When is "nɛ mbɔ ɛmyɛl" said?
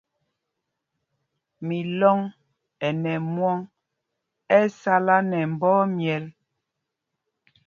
5.29-6.23